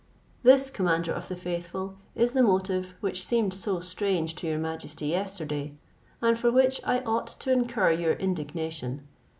[0.41, 5.05] "This, commander of the faithful, is the motive which seemed so strange to your majesty
[5.05, 5.75] yesterday,
[6.23, 9.07] and for which I ought to incur your indignation.